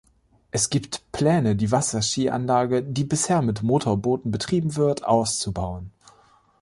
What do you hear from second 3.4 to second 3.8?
mit